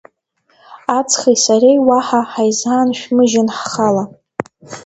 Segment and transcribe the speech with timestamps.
[0.97, 4.03] Аҵхи сареи уаҳа ҳаизааншәмыжьын ҳхала!